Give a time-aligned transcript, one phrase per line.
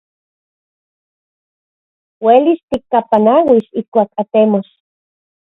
[2.25, 4.67] Uelis tikapanauis ijkuak atemos.